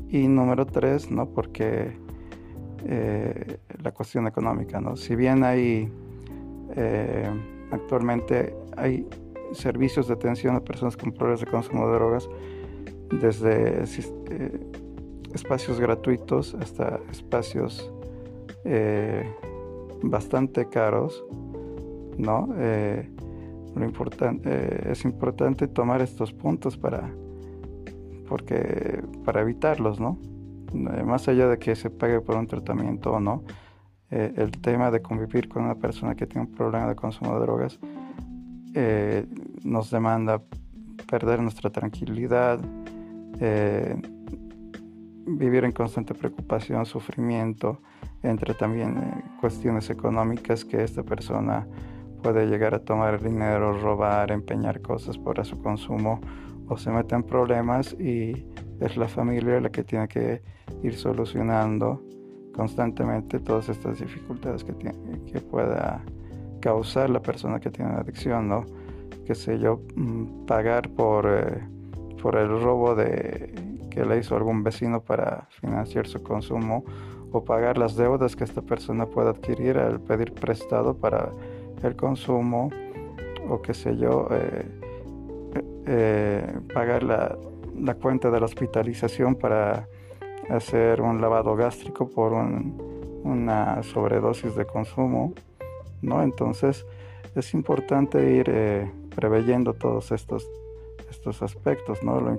Y 0.08 0.28
número 0.28 0.66
tres, 0.66 1.10
¿no? 1.10 1.26
Porque 1.28 1.96
eh, 2.84 3.58
la 3.82 3.92
cuestión 3.92 4.26
económica, 4.26 4.80
¿no? 4.80 4.96
Si 4.96 5.16
bien 5.16 5.42
hay 5.42 5.90
eh, 6.76 7.28
actualmente 7.70 8.54
hay 8.76 9.06
servicios 9.52 10.08
de 10.08 10.14
atención 10.14 10.56
a 10.56 10.60
personas 10.60 10.96
con 10.96 11.12
problemas 11.12 11.40
de 11.40 11.46
consumo 11.46 11.86
de 11.88 11.94
drogas, 11.94 12.28
desde 13.10 13.84
espacios 15.32 15.80
gratuitos 15.80 16.54
hasta 16.54 17.00
espacios 17.10 17.92
bastante 20.02 20.68
caros, 20.68 21.24
¿no? 22.18 22.48
Lo 23.74 23.84
importante, 23.84 24.48
eh, 24.48 24.88
es 24.92 25.04
importante 25.04 25.66
tomar 25.66 26.00
estos 26.00 26.32
puntos 26.32 26.76
para, 26.76 27.10
porque, 28.28 29.02
para 29.24 29.40
evitarlos, 29.40 29.98
¿no? 29.98 30.18
Eh, 30.72 31.02
más 31.02 31.26
allá 31.28 31.48
de 31.48 31.58
que 31.58 31.74
se 31.74 31.90
pague 31.90 32.20
por 32.20 32.36
un 32.36 32.46
tratamiento 32.46 33.12
o 33.12 33.20
no, 33.20 33.42
eh, 34.10 34.32
el 34.36 34.52
tema 34.52 34.92
de 34.92 35.02
convivir 35.02 35.48
con 35.48 35.64
una 35.64 35.74
persona 35.74 36.14
que 36.14 36.26
tiene 36.26 36.46
un 36.46 36.54
problema 36.54 36.88
de 36.88 36.94
consumo 36.94 37.34
de 37.34 37.40
drogas 37.40 37.78
nos 39.62 39.88
demanda 39.92 40.42
perder 41.08 41.40
nuestra 41.40 41.70
tranquilidad, 41.70 42.58
vivir 45.26 45.64
en 45.64 45.72
constante 45.72 46.14
preocupación, 46.14 46.84
sufrimiento, 46.86 47.80
entre 48.22 48.54
también 48.54 49.24
cuestiones 49.40 49.90
económicas 49.90 50.64
que 50.64 50.82
esta 50.82 51.02
persona 51.02 51.66
puede 52.22 52.46
llegar 52.46 52.74
a 52.74 52.78
tomar 52.78 53.22
dinero, 53.22 53.78
robar, 53.78 54.32
empeñar 54.32 54.80
cosas 54.80 55.18
para 55.18 55.44
su 55.44 55.60
consumo 55.60 56.20
o 56.68 56.78
se 56.78 56.90
mete 56.90 57.14
en 57.14 57.22
problemas 57.22 57.94
y 58.00 58.46
es 58.80 58.96
la 58.96 59.08
familia 59.08 59.60
la 59.60 59.70
que 59.70 59.84
tiene 59.84 60.08
que 60.08 60.42
ir 60.82 60.94
solucionando 60.94 62.02
constantemente 62.54 63.40
todas 63.40 63.68
estas 63.68 63.98
dificultades 63.98 64.64
que, 64.64 64.74
que 64.74 65.40
pueda 65.40 66.02
causar 66.60 67.10
la 67.10 67.20
persona 67.20 67.60
que 67.60 67.70
tiene 67.70 67.90
adicción, 67.92 68.48
¿no? 68.48 68.64
Que 69.26 69.34
sé 69.34 69.58
yo, 69.58 69.82
mm, 69.96 70.46
pagar 70.46 70.88
por, 70.90 71.26
eh, 71.26 71.62
por 72.24 72.36
el 72.36 72.48
robo 72.48 72.94
de, 72.94 73.52
que 73.90 74.02
le 74.06 74.18
hizo 74.18 74.34
algún 74.34 74.62
vecino 74.62 75.02
para 75.02 75.46
financiar 75.60 76.06
su 76.06 76.22
consumo 76.22 76.82
o 77.32 77.44
pagar 77.44 77.76
las 77.76 77.96
deudas 77.96 78.34
que 78.34 78.44
esta 78.44 78.62
persona 78.62 79.04
pueda 79.04 79.28
adquirir 79.28 79.76
al 79.76 80.00
pedir 80.00 80.32
prestado 80.32 80.94
para 80.94 81.32
el 81.82 81.94
consumo 81.96 82.70
o 83.46 83.60
qué 83.60 83.74
sé 83.74 83.98
yo, 83.98 84.26
eh, 84.30 84.66
eh, 85.86 86.58
pagar 86.72 87.02
la, 87.02 87.36
la, 87.78 87.94
cuenta 87.96 88.30
de 88.30 88.40
la 88.40 88.46
hospitalización 88.46 89.34
para 89.34 89.86
hacer 90.48 91.02
un 91.02 91.20
lavado 91.20 91.54
gástrico 91.56 92.08
por 92.08 92.32
una 92.32 93.82
sobredosis 93.82 94.56
de 94.56 94.64
consumo, 94.64 95.34
¿no? 96.00 96.22
Entonces 96.22 96.86
es 97.34 97.52
importante 97.52 98.32
ir 98.32 98.46
eh, 98.48 98.90
preveyendo 99.14 99.74
todos 99.74 100.10
estos, 100.10 100.48
estos 101.14 101.42
aspectos, 101.42 102.02
¿no? 102.02 102.20
Lo 102.20 102.38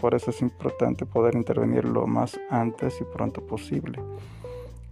por 0.00 0.14
eso 0.14 0.30
es 0.30 0.42
importante 0.42 1.06
poder 1.06 1.34
intervenir 1.34 1.84
lo 1.84 2.06
más 2.06 2.38
antes 2.50 3.00
y 3.00 3.04
pronto 3.04 3.40
posible. 3.46 4.00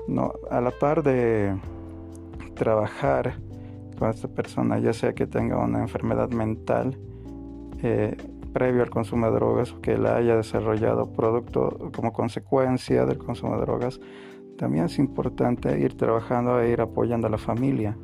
¿no? 0.06 0.34
A 0.50 0.60
la 0.60 0.70
par 0.70 1.02
de 1.02 1.56
trabajar 2.54 3.38
con 3.98 4.10
esta 4.10 4.28
persona, 4.28 4.78
ya 4.78 4.92
sea 4.92 5.14
que 5.14 5.26
tenga 5.26 5.58
una 5.58 5.80
enfermedad 5.80 6.30
mental 6.30 6.96
eh, 7.82 8.16
previo 8.52 8.82
al 8.82 8.90
consumo 8.90 9.26
de 9.26 9.32
drogas 9.32 9.72
o 9.72 9.80
que 9.80 9.96
la 9.98 10.16
haya 10.16 10.36
desarrollado 10.36 11.12
producto 11.12 11.90
como 11.94 12.12
consecuencia 12.12 13.04
del 13.06 13.18
consumo 13.18 13.56
de 13.56 13.62
drogas, 13.62 14.00
también 14.58 14.84
es 14.84 14.98
importante 14.98 15.78
ir 15.80 15.96
trabajando 15.96 16.60
e 16.60 16.70
ir 16.70 16.80
apoyando 16.80 17.26
a 17.26 17.30
la 17.30 17.38
familia, 17.38 17.96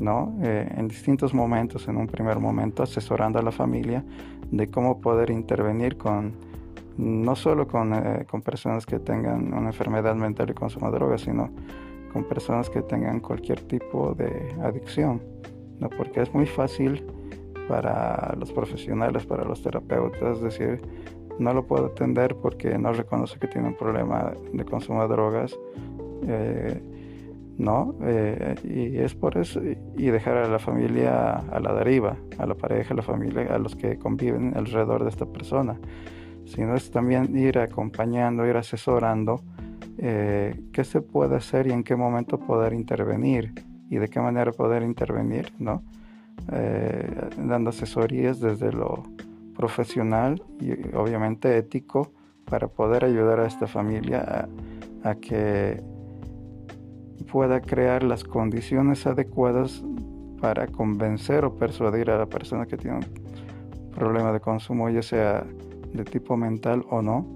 ¿no? 0.00 0.36
Eh, 0.42 0.68
en 0.76 0.88
distintos 0.88 1.34
momentos, 1.34 1.88
en 1.88 1.96
un 1.96 2.06
primer 2.06 2.38
momento, 2.38 2.82
asesorando 2.82 3.38
a 3.38 3.42
la 3.42 3.52
familia 3.52 4.04
de 4.50 4.70
cómo 4.70 5.00
poder 5.00 5.30
intervenir 5.30 5.96
con 5.96 6.34
no 6.96 7.34
solo 7.34 7.66
con, 7.66 7.92
eh, 7.92 8.24
con 8.30 8.42
personas 8.42 8.86
que 8.86 9.00
tengan 9.00 9.52
una 9.52 9.68
enfermedad 9.68 10.14
mental 10.14 10.50
y 10.50 10.54
consumo 10.54 10.90
de 10.90 10.98
drogas, 10.98 11.22
sino 11.22 11.50
con 12.12 12.24
personas 12.24 12.70
que 12.70 12.82
tengan 12.82 13.20
cualquier 13.20 13.60
tipo 13.62 14.14
de 14.14 14.54
adicción, 14.62 15.20
¿no? 15.80 15.90
porque 15.90 16.22
es 16.22 16.32
muy 16.32 16.46
fácil 16.46 17.04
para 17.68 18.34
los 18.38 18.52
profesionales, 18.52 19.26
para 19.26 19.44
los 19.44 19.62
terapeutas, 19.62 20.40
decir, 20.40 20.80
no 21.38 21.52
lo 21.52 21.66
puedo 21.66 21.86
atender 21.86 22.36
porque 22.36 22.78
no 22.78 22.92
reconoce 22.92 23.38
que 23.38 23.48
tiene 23.48 23.68
un 23.68 23.76
problema 23.76 24.32
de 24.52 24.64
consumo 24.64 25.02
de 25.02 25.08
drogas, 25.08 25.58
eh, 26.28 26.80
¿no? 27.58 27.94
Eh, 28.02 28.54
y 28.64 28.98
es 28.98 29.14
por 29.14 29.38
eso, 29.38 29.60
y 29.62 30.06
dejar 30.06 30.36
a 30.38 30.48
la 30.48 30.58
familia 30.58 31.34
a 31.34 31.60
la 31.60 31.72
deriva, 31.74 32.16
a 32.38 32.46
la 32.46 32.54
pareja, 32.54 32.94
a 32.94 32.96
la 32.96 33.02
familia, 33.02 33.46
a 33.54 33.58
los 33.58 33.76
que 33.76 33.98
conviven 33.98 34.56
alrededor 34.56 35.04
de 35.04 35.10
esta 35.10 35.26
persona, 35.26 35.78
sino 36.46 36.74
es 36.74 36.90
también 36.90 37.36
ir 37.36 37.58
acompañando, 37.58 38.46
ir 38.46 38.56
asesorando 38.56 39.40
eh, 39.98 40.60
qué 40.72 40.84
se 40.84 41.00
puede 41.00 41.36
hacer 41.36 41.68
y 41.68 41.72
en 41.72 41.84
qué 41.84 41.94
momento 41.94 42.38
poder 42.38 42.72
intervenir 42.72 43.52
y 43.88 43.96
de 43.96 44.08
qué 44.08 44.20
manera 44.20 44.50
poder 44.50 44.82
intervenir, 44.82 45.52
¿no? 45.58 45.82
Eh, 46.52 47.30
dando 47.38 47.70
asesorías 47.70 48.40
desde 48.40 48.72
lo 48.72 49.04
profesional 49.56 50.42
y 50.60 50.72
obviamente 50.96 51.56
ético 51.56 52.12
para 52.44 52.66
poder 52.66 53.04
ayudar 53.04 53.38
a 53.40 53.46
esta 53.46 53.68
familia 53.68 54.48
a 55.04 55.14
que 55.14 55.80
pueda 57.30 57.60
crear 57.60 58.02
las 58.02 58.24
condiciones 58.24 59.06
adecuadas 59.06 59.82
para 60.40 60.66
convencer 60.66 61.44
o 61.44 61.54
persuadir 61.56 62.10
a 62.10 62.18
la 62.18 62.26
persona 62.26 62.66
que 62.66 62.76
tiene 62.76 62.98
un 62.98 63.90
problema 63.94 64.32
de 64.32 64.40
consumo, 64.40 64.90
ya 64.90 65.02
sea 65.02 65.46
de 65.92 66.04
tipo 66.04 66.36
mental 66.36 66.84
o 66.90 67.00
no, 67.00 67.26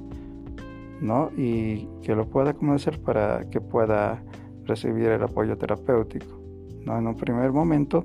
¿no? 1.00 1.30
Y 1.36 1.88
que 2.02 2.14
lo 2.14 2.26
pueda 2.26 2.52
convencer 2.54 3.00
para 3.00 3.48
que 3.50 3.60
pueda 3.60 4.22
recibir 4.68 5.08
el 5.08 5.22
apoyo 5.22 5.56
terapéutico. 5.56 6.38
¿no? 6.84 6.98
En 6.98 7.06
un 7.06 7.16
primer 7.16 7.52
momento 7.52 8.04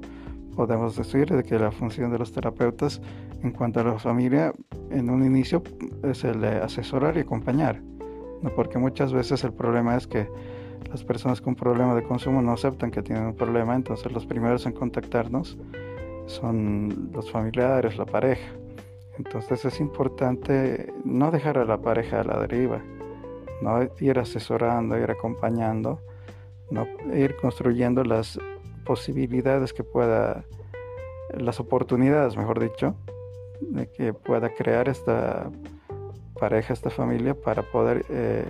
podemos 0.55 0.95
decir 0.95 1.27
de 1.29 1.43
que 1.43 1.59
la 1.59 1.71
función 1.71 2.11
de 2.11 2.19
los 2.19 2.31
terapeutas 2.31 3.01
en 3.43 3.51
cuanto 3.51 3.81
a 3.81 3.83
la 3.83 3.99
familia 3.99 4.53
en 4.89 5.09
un 5.09 5.25
inicio 5.25 5.61
es 6.03 6.23
el 6.23 6.41
de 6.41 6.57
asesorar 6.57 7.17
y 7.17 7.21
acompañar, 7.21 7.81
¿no? 8.41 8.49
porque 8.55 8.77
muchas 8.77 9.11
veces 9.13 9.43
el 9.43 9.53
problema 9.53 9.95
es 9.95 10.07
que 10.07 10.27
las 10.89 11.03
personas 11.03 11.41
con 11.41 11.55
problemas 11.55 11.95
de 11.95 12.03
consumo 12.03 12.41
no 12.41 12.53
aceptan 12.53 12.91
que 12.91 13.01
tienen 13.01 13.25
un 13.25 13.35
problema, 13.35 13.75
entonces 13.75 14.11
los 14.11 14.25
primeros 14.25 14.65
en 14.65 14.73
contactarnos 14.73 15.57
son 16.25 17.09
los 17.13 17.31
familiares, 17.31 17.97
la 17.97 18.05
pareja. 18.05 18.51
Entonces 19.17 19.63
es 19.65 19.79
importante 19.79 20.91
no 21.03 21.31
dejar 21.31 21.57
a 21.57 21.65
la 21.65 21.77
pareja 21.77 22.21
a 22.21 22.23
la 22.23 22.39
deriva, 22.39 22.81
no 23.61 23.87
ir 23.99 24.19
asesorando, 24.19 24.97
ir 24.97 25.11
acompañando, 25.11 25.99
no 26.71 26.87
ir 27.13 27.35
construyendo 27.35 28.03
las 28.03 28.39
posibilidades 28.85 29.73
que 29.73 29.83
pueda, 29.83 30.43
las 31.37 31.59
oportunidades, 31.59 32.35
mejor 32.35 32.59
dicho, 32.59 32.95
de 33.61 33.89
que 33.89 34.13
pueda 34.13 34.49
crear 34.49 34.89
esta 34.89 35.49
pareja, 36.39 36.73
esta 36.73 36.89
familia 36.89 37.35
para 37.35 37.63
poder 37.63 38.05
eh, 38.09 38.45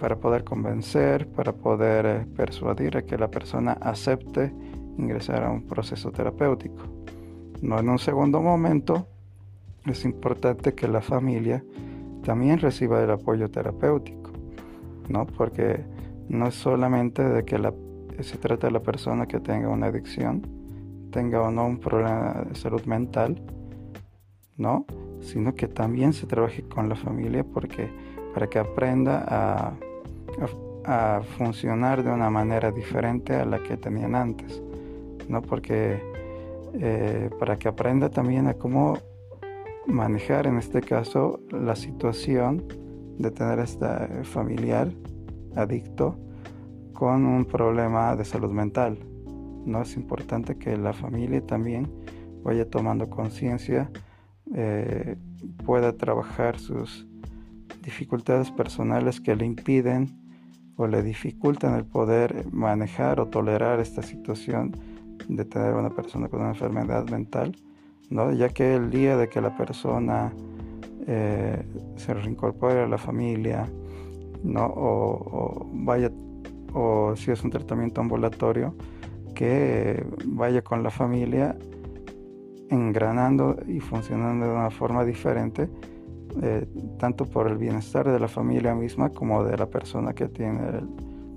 para 0.00 0.16
poder 0.16 0.44
convencer, 0.44 1.28
para 1.28 1.52
poder 1.52 2.06
eh, 2.06 2.26
persuadir 2.34 2.96
a 2.96 3.02
que 3.02 3.18
la 3.18 3.30
persona 3.30 3.72
acepte 3.72 4.52
ingresar 4.98 5.44
a 5.44 5.50
un 5.50 5.66
proceso 5.66 6.10
terapéutico. 6.10 6.82
No 7.60 7.78
en 7.78 7.88
un 7.90 7.98
segundo 7.98 8.40
momento, 8.40 9.06
es 9.84 10.04
importante 10.04 10.74
que 10.74 10.88
la 10.88 11.02
familia 11.02 11.62
también 12.24 12.58
reciba 12.58 13.02
el 13.02 13.10
apoyo 13.10 13.50
terapéutico, 13.50 14.30
¿no? 15.08 15.26
Porque 15.26 15.84
no 16.28 16.46
es 16.48 16.54
solamente 16.54 17.22
de 17.22 17.44
que 17.44 17.58
se 18.22 18.38
trata 18.38 18.66
de 18.68 18.72
la 18.72 18.80
persona 18.80 19.26
que 19.26 19.40
tenga 19.40 19.68
una 19.68 19.86
adicción, 19.86 20.46
tenga 21.10 21.42
o 21.42 21.50
no 21.50 21.66
un 21.66 21.78
problema 21.78 22.44
de 22.48 22.54
salud 22.54 22.84
mental, 22.86 23.42
¿no? 24.56 24.86
Sino 25.20 25.54
que 25.54 25.68
también 25.68 26.14
se 26.14 26.26
trabaje 26.26 26.62
con 26.62 26.88
la 26.88 26.96
familia 26.96 27.44
porque 27.44 27.90
para 28.32 28.48
que 28.48 28.58
aprenda 28.58 29.24
a 29.28 29.74
a, 30.84 31.22
funcionar 31.36 32.02
de 32.02 32.10
una 32.10 32.30
manera 32.30 32.72
diferente 32.72 33.34
a 33.34 33.44
la 33.44 33.62
que 33.62 33.76
tenían 33.76 34.14
antes, 34.14 34.62
¿no? 35.28 35.42
Porque 35.42 36.02
eh, 36.74 37.30
para 37.38 37.58
que 37.58 37.68
aprenda 37.68 38.10
también 38.10 38.46
a 38.46 38.54
cómo 38.54 38.98
manejar 39.86 40.46
en 40.46 40.58
este 40.58 40.80
caso 40.80 41.40
la 41.50 41.76
situación 41.76 42.64
de 43.18 43.30
tener 43.30 43.58
este 43.58 43.86
familiar 44.24 44.88
adicto 45.54 46.16
con 46.92 47.26
un 47.26 47.44
problema 47.44 48.16
de 48.16 48.24
salud 48.24 48.50
mental. 48.50 48.98
No 49.64 49.82
es 49.82 49.96
importante 49.96 50.56
que 50.56 50.76
la 50.76 50.92
familia 50.92 51.44
también 51.44 51.90
vaya 52.42 52.68
tomando 52.68 53.08
conciencia, 53.10 53.90
eh, 54.54 55.16
pueda 55.64 55.96
trabajar 55.96 56.58
sus 56.58 57.06
dificultades 57.82 58.50
personales 58.50 59.20
que 59.20 59.34
le 59.36 59.46
impiden 59.46 60.18
o 60.76 60.86
le 60.86 61.02
dificultan 61.02 61.74
el 61.74 61.84
poder 61.84 62.46
manejar 62.52 63.20
o 63.20 63.28
tolerar 63.28 63.80
esta 63.80 64.02
situación 64.02 64.76
de 65.28 65.44
tener 65.44 65.74
una 65.74 65.90
persona 65.90 66.28
con 66.28 66.40
una 66.40 66.50
enfermedad 66.50 67.08
mental, 67.10 67.56
¿no? 68.08 68.32
ya 68.32 68.48
que 68.48 68.74
el 68.74 68.90
día 68.90 69.16
de 69.16 69.28
que 69.28 69.40
la 69.40 69.56
persona 69.56 70.32
eh, 71.06 71.62
se 71.96 72.14
reincorpore 72.14 72.80
a 72.80 72.86
la 72.86 72.98
familia, 72.98 73.68
¿no? 74.42 74.72
o, 74.74 75.68
vaya, 75.72 76.10
o 76.72 77.14
si 77.16 77.30
es 77.30 77.42
un 77.44 77.50
tratamiento 77.50 78.00
ambulatorio, 78.00 78.74
que 79.34 80.04
vaya 80.26 80.62
con 80.62 80.82
la 80.82 80.90
familia 80.90 81.56
engranando 82.70 83.56
y 83.66 83.80
funcionando 83.80 84.46
de 84.46 84.52
una 84.52 84.70
forma 84.70 85.04
diferente 85.04 85.68
eh, 86.42 86.66
tanto 86.98 87.26
por 87.26 87.48
el 87.48 87.56
bienestar 87.56 88.10
de 88.10 88.18
la 88.18 88.28
familia 88.28 88.74
misma 88.74 89.10
como 89.10 89.44
de 89.44 89.56
la 89.56 89.66
persona 89.66 90.12
que 90.12 90.28
tiene 90.28 90.60
el 90.68 90.88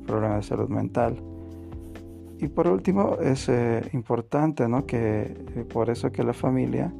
problema 0.05 0.35
de 0.37 0.43
salud 0.43 0.69
mental. 0.69 1.21
Y 2.39 2.47
por 2.47 2.67
último, 2.67 3.17
es 3.21 3.49
eh, 3.49 3.81
importante 3.93 4.67
¿no? 4.67 4.85
que 4.85 5.21
eh, 5.55 5.65
por 5.71 5.89
eso 5.89 6.11
que 6.11 6.23
la 6.23 6.33
familia 6.33 6.93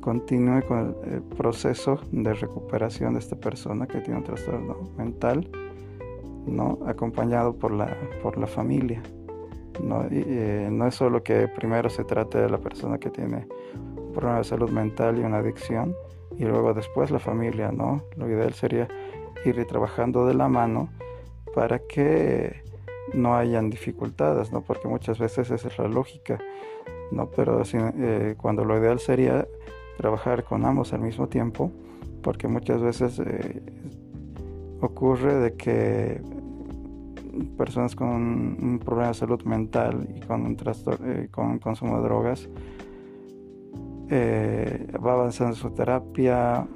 continúe 0.00 0.62
con 0.66 0.96
el, 1.04 1.22
proceso 1.22 1.98
de 2.12 2.32
recuperación 2.32 3.14
de 3.14 3.18
esta 3.18 3.36
persona 3.36 3.86
que 3.86 4.00
tiene 4.00 4.20
un 4.20 4.24
trastorno 4.24 4.76
mental, 4.96 5.50
¿no? 6.46 6.78
acompañado 6.86 7.54
por 7.54 7.72
la, 7.72 7.94
por 8.22 8.38
la 8.38 8.46
familia. 8.46 9.02
¿no? 9.82 10.04
no 10.08 10.86
es 10.86 10.94
solo 10.94 11.22
que 11.22 11.48
primero 11.48 11.90
se 11.90 12.04
trate 12.04 12.38
de 12.38 12.48
la 12.48 12.58
persona 12.58 12.98
que 12.98 13.10
tiene 13.10 13.46
un 13.96 14.12
problema 14.12 14.38
de 14.38 14.44
salud 14.44 14.70
mental 14.70 15.18
y 15.18 15.22
una 15.22 15.38
adicción, 15.38 15.94
y 16.42 16.44
luego 16.44 16.74
después 16.74 17.12
la 17.12 17.20
familia, 17.20 17.70
¿no? 17.70 18.02
Lo 18.16 18.28
ideal 18.28 18.52
sería 18.52 18.88
ir 19.44 19.64
trabajando 19.66 20.26
de 20.26 20.34
la 20.34 20.48
mano 20.48 20.88
para 21.54 21.78
que 21.78 22.64
no 23.14 23.36
hayan 23.36 23.70
dificultades, 23.70 24.50
¿no? 24.50 24.60
Porque 24.62 24.88
muchas 24.88 25.20
veces 25.20 25.52
esa 25.52 25.68
es 25.68 25.78
la 25.78 25.86
lógica, 25.86 26.40
¿no? 27.12 27.30
Pero 27.30 27.62
eh, 27.72 28.34
cuando 28.36 28.64
lo 28.64 28.76
ideal 28.76 28.98
sería 28.98 29.46
trabajar 29.96 30.42
con 30.42 30.64
ambos 30.64 30.92
al 30.92 31.00
mismo 31.00 31.28
tiempo, 31.28 31.70
porque 32.24 32.48
muchas 32.48 32.82
veces 32.82 33.20
eh, 33.24 33.62
ocurre 34.80 35.34
de 35.34 35.54
que 35.54 36.20
personas 37.56 37.94
con 37.94 38.08
un, 38.08 38.80
problema 38.84 39.08
de 39.08 39.14
salud 39.14 39.42
mental 39.44 40.08
y 40.16 40.20
con 40.20 40.44
un 40.44 40.56
trastorno, 40.56 41.06
eh, 41.08 41.28
con 41.30 41.60
consumo 41.60 41.98
de 41.98 42.02
drogas 42.02 42.48
eh, 44.14 44.88
va 45.04 45.14
avanzando 45.14 45.56
su 45.56 45.70
terapia, 45.70 46.66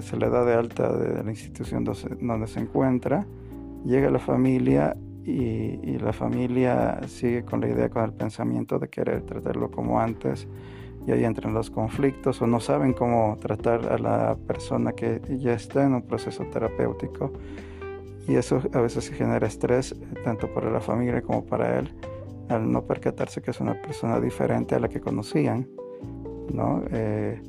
se 0.00 0.16
le 0.16 0.30
da 0.30 0.42
de 0.42 0.54
alta 0.54 0.90
de 0.90 1.22
la 1.22 1.30
institución 1.30 1.84
donde 1.84 2.46
se 2.46 2.60
encuentra, 2.60 3.26
llega 3.84 4.08
la 4.08 4.18
familia 4.18 4.96
y, 5.22 5.98
la 5.98 6.14
familia 6.14 6.98
sigue 7.06 7.44
con 7.44 7.60
la 7.60 7.68
idea, 7.68 7.90
con 7.90 8.04
el 8.04 8.14
pensamiento 8.14 8.78
de 8.78 8.88
querer 8.88 9.20
tratarlo 9.22 9.70
como 9.70 10.00
antes 10.00 10.48
y 11.06 11.12
ahí 11.12 11.24
entran 11.24 11.52
los 11.52 11.70
conflictos 11.70 12.40
o 12.40 12.46
no 12.46 12.58
saben 12.58 12.94
cómo 12.94 13.36
tratar 13.38 13.92
a 13.92 13.98
la 13.98 14.38
persona 14.46 14.92
que 14.92 15.20
ya 15.38 15.52
está 15.52 15.84
en 15.84 15.92
un 15.92 16.02
proceso 16.02 16.44
terapéutico 16.44 17.32
y 18.26 18.36
eso 18.36 18.62
a 18.72 18.80
veces 18.80 19.10
genera 19.10 19.46
estrés 19.46 19.94
tanto 20.24 20.52
para 20.54 20.70
la 20.70 20.80
familia 20.80 21.20
como 21.20 21.44
para 21.44 21.78
él 21.78 21.94
al 22.48 22.72
no 22.72 22.86
percatarse 22.86 23.42
que 23.42 23.50
es 23.50 23.60
una 23.60 23.74
persona 23.74 24.20
diferente 24.20 24.74
a 24.74 24.80
la 24.80 24.88
que 24.88 25.00
conocían. 25.00 25.68
¿No? 26.52 26.82
Eh, 26.90 27.40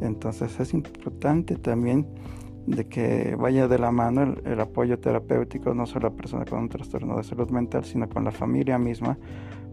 entonces 0.00 0.58
es 0.58 0.74
importante 0.74 1.56
también 1.56 2.06
de 2.66 2.86
que 2.86 3.36
vaya 3.36 3.66
de 3.66 3.78
la 3.78 3.90
mano 3.90 4.36
el, 4.44 4.60
apoyo 4.60 4.98
terapéutico, 4.98 5.74
no 5.74 5.86
solo 5.86 6.08
a 6.08 6.10
la 6.10 6.16
persona 6.16 6.44
con 6.44 6.60
un 6.60 6.68
trastorno 6.68 7.16
de 7.16 7.24
salud 7.24 7.50
mental, 7.50 7.84
sino 7.84 8.08
con 8.08 8.24
la 8.24 8.30
familia 8.30 8.78
misma, 8.78 9.18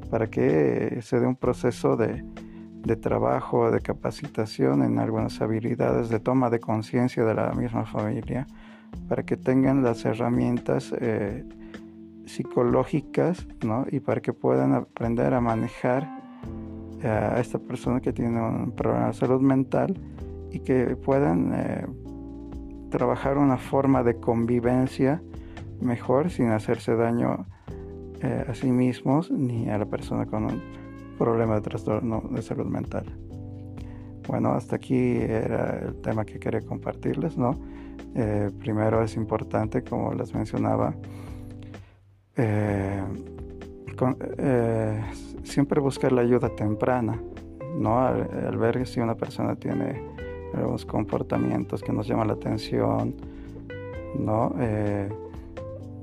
para 0.10 0.28
que 0.28 1.00
se 1.02 1.20
dé 1.20 1.28
un 1.28 1.36
proceso 1.36 1.96
de, 1.96 2.24
de 2.84 2.96
trabajo, 2.96 3.72
de 3.72 3.82
capacitación 3.82 4.84
en 4.84 5.00
algunas 5.00 5.40
habilidades, 5.42 6.10
de 6.10 6.20
toma 6.20 6.50
de 6.50 6.60
conciencia 6.60 7.24
de 7.24 7.34
la 7.36 7.52
misma 7.54 7.86
familia, 7.86 8.48
para 9.08 9.24
que 9.24 9.38
tengan 9.38 9.84
las 9.84 10.06
herramientas 10.06 10.94
eh, 11.00 11.46
psicológicas 12.26 13.48
¿no? 13.66 13.86
y 13.92 14.00
para 14.00 14.22
que 14.22 14.34
puedan 14.34 14.74
aprender 14.74 15.34
a 15.34 15.42
manejar 15.42 16.19
a 17.04 17.40
esta 17.40 17.60
persona 17.60 18.02
que 18.02 18.12
tiene 18.12 18.42
un 18.42 18.72
problema 18.72 19.08
de 19.08 19.14
salud 19.14 19.42
mental 19.42 20.00
y 20.52 20.60
que 20.60 20.96
puedan 20.96 21.54
eh, 21.54 21.86
trabajar 22.90 23.38
una 23.38 23.58
forma 23.58 24.04
de 24.04 24.20
convivencia 24.20 25.22
mejor 25.82 26.30
sin 26.30 26.50
hacerse 26.50 26.96
daño 26.96 27.46
eh, 28.22 28.46
a 28.48 28.54
sí 28.54 28.72
mismos 28.72 29.32
ni 29.32 29.70
a 29.70 29.78
la 29.78 29.86
persona 29.86 30.26
con 30.26 30.46
un 30.46 30.62
problema 31.18 31.56
de 31.56 31.62
trastorno 31.62 32.24
de 32.32 32.42
salud 32.42 32.66
mental. 32.66 33.06
Bueno, 34.28 34.52
hasta 34.52 34.76
aquí 34.76 35.18
era 35.18 35.80
el 35.80 36.02
tema 36.02 36.26
que 36.26 36.40
quería 36.40 36.62
compartirles, 36.62 37.38
¿no? 37.38 37.52
Eh, 38.16 38.52
primero 38.60 39.04
es 39.04 39.16
importante, 39.16 39.84
como 39.84 40.14
les 40.14 40.34
mencionaba, 40.34 40.94
eh, 42.36 43.02
siempre 45.44 45.80
buscar 45.80 46.12
la 46.12 46.22
ayuda 46.22 46.50
temprana, 46.56 47.22
¿no? 47.76 48.00
Al, 48.00 48.58
ver 48.58 48.86
si 48.88 49.00
una 49.00 49.16
persona 49.16 49.56
tiene 49.56 50.02
algunos 50.54 50.86
comportamientos 50.86 51.82
que 51.82 51.94
nos 51.94 52.08
llaman 52.08 52.28
la 52.28 52.34
atención, 52.34 53.16
¿no? 54.18 54.54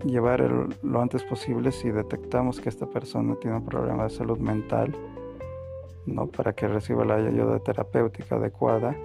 llevar 0.04 0.40
lo 0.82 1.00
antes 1.00 1.24
posible 1.24 1.72
si 1.72 1.90
detectamos 1.90 2.60
que 2.60 2.68
esta 2.68 2.86
persona 2.86 3.36
tiene 3.36 3.56
un 3.56 3.64
problema 3.64 4.04
de 4.04 4.10
salud 4.10 4.38
mental, 4.38 4.94
¿no? 6.06 6.26
para 6.26 6.54
que 6.54 6.68
reciba 6.68 7.04
la 7.04 7.16
ayuda 7.16 7.58
terapéutica 7.58 8.36
adecuada 8.36 8.96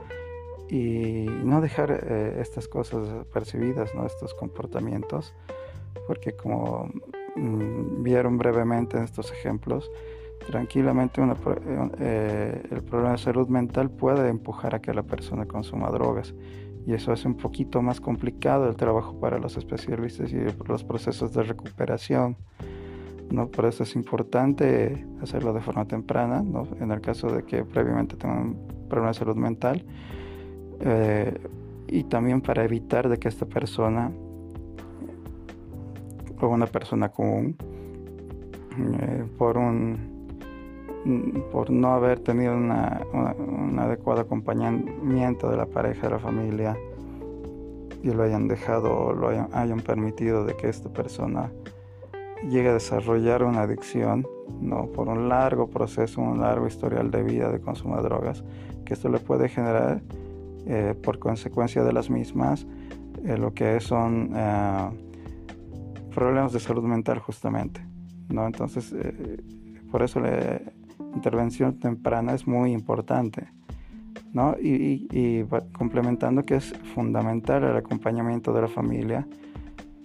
y 0.69 1.25
no 1.43 1.61
dejar 1.61 1.91
eh, 1.91 2.37
estas 2.39 2.67
cosas 2.67 3.25
percibidas, 3.33 3.93
¿no? 3.95 4.05
estos 4.05 4.33
comportamientos, 4.33 5.33
porque 6.07 6.33
como 6.33 6.89
vieron 7.35 8.37
brevemente 8.37 8.97
en 8.97 9.03
estos 9.03 9.31
ejemplos, 9.31 9.89
tranquilamente 10.47 11.21
eh, 11.99 12.63
el 12.71 12.83
problema 12.83 13.11
de 13.11 13.17
salud 13.17 13.47
mental 13.47 13.89
puede 13.89 14.29
empujar 14.29 14.75
a 14.75 14.81
que 14.81 14.93
la 14.93 15.03
persona 15.03 15.45
consuma 15.45 15.89
drogas 15.89 16.33
y 16.85 16.93
eso 16.93 17.11
hace 17.11 17.27
un 17.27 17.35
poquito 17.35 17.81
más 17.81 18.01
complicado 18.01 18.67
el 18.67 18.75
trabajo 18.75 19.19
para 19.19 19.37
los 19.37 19.55
especialistas 19.57 20.31
y 20.31 20.39
los 20.67 20.83
procesos 20.83 21.33
de 21.33 21.43
recuperación. 21.43 22.37
¿no? 23.29 23.47
Por 23.47 23.65
eso 23.65 23.83
es 23.83 23.95
importante 23.95 25.05
hacerlo 25.21 25.53
de 25.53 25.61
forma 25.61 25.85
temprana, 25.85 26.41
¿no? 26.41 26.67
en 26.79 26.91
el 26.91 26.99
caso 26.99 27.27
de 27.27 27.43
que 27.43 27.63
previamente 27.63 28.17
tengan 28.17 28.39
un 28.39 28.87
problema 28.89 29.09
de 29.09 29.13
salud 29.13 29.35
mental, 29.35 29.85
eh, 30.79 31.37
y 31.87 32.03
también 32.05 32.41
para 32.41 32.63
evitar 32.63 33.07
de 33.09 33.17
que 33.17 33.27
esta 33.27 33.45
persona 33.45 34.11
o 36.41 36.49
una 36.49 36.67
persona 36.67 37.09
común, 37.09 37.55
eh, 38.77 39.25
por 39.37 39.57
un 39.57 40.11
por 41.51 41.71
no 41.71 41.93
haber 41.93 42.19
tenido 42.19 42.55
un 42.55 43.79
adecuado 43.79 44.21
acompañamiento 44.21 45.49
de 45.49 45.57
la 45.57 45.65
pareja, 45.65 46.07
de 46.07 46.13
la 46.13 46.19
familia, 46.19 46.77
y 48.03 48.11
lo 48.11 48.23
hayan 48.23 48.47
dejado 48.47 48.95
o 48.95 49.13
lo 49.13 49.29
hayan, 49.29 49.79
permitido 49.79 50.45
de 50.45 50.55
que 50.55 50.69
esta 50.69 50.89
persona 50.89 51.51
llegue 52.49 52.69
a 52.69 52.73
desarrollar 52.73 53.43
una 53.43 53.61
adicción, 53.61 54.27
¿no? 54.59 54.87
por 54.87 55.07
un 55.07 55.29
largo 55.29 55.67
proceso, 55.67 56.21
un 56.21 56.41
largo 56.41 56.67
historial 56.67 57.11
de 57.11 57.23
vida 57.23 57.51
de 57.51 57.59
consumo 57.59 57.97
de 57.97 58.03
drogas, 58.03 58.43
que 58.85 58.93
esto 58.93 59.09
le 59.09 59.19
puede 59.19 59.49
generar, 59.49 60.01
eh, 60.65 60.95
por 61.01 61.19
consecuencia 61.19 61.83
de 61.83 61.93
las 61.93 62.09
mismas, 62.09 62.65
eh, 63.23 63.37
lo 63.37 63.53
que 63.53 63.79
son 63.79 64.31
eh, 64.35 64.89
problemas 66.11 66.53
de 66.53 66.59
salud 66.59 66.83
mental 66.83 67.19
justamente. 67.19 67.81
¿no? 68.29 68.45
Entonces, 68.45 68.93
por 69.91 70.03
eso 70.03 70.19
le 70.19 70.61
intervención 71.15 71.79
temprana 71.79 72.33
es 72.33 72.47
muy 72.47 72.71
importante. 72.71 73.47
¿no? 74.33 74.55
Y, 74.59 75.45
complementando 75.77 76.45
que 76.45 76.55
es 76.55 76.73
fundamental 76.95 77.63
el 77.63 77.75
acompañamiento 77.75 78.53
de 78.53 78.61
la 78.61 78.67
familia 78.67 79.27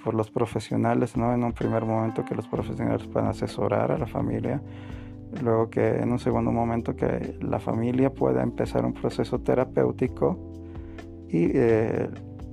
por 0.03 0.15
los 0.15 0.31
profesionales, 0.31 1.17
¿no? 1.17 1.33
En 1.33 1.43
un 1.43 1.53
primer 1.53 1.85
momento 1.85 2.25
que 2.25 2.35
los 2.35 2.47
profesionales 2.47 3.07
puedan 3.07 3.29
asesorar 3.29 3.91
a 3.91 3.99
la 3.99 4.07
familia, 4.07 4.61
luego 5.43 5.69
que 5.69 5.99
en 5.99 6.13
un 6.13 6.19
segundo 6.19 6.53
momento 6.53 6.95
que 6.95 7.37
la 7.41 7.59
familia 7.59 8.13
pueda 8.13 8.43
empezar 8.43 8.85
un 8.85 8.93
proceso 8.93 9.41
terapéutico 9.41 10.39
y 11.29 11.51
eh, 11.55 12.09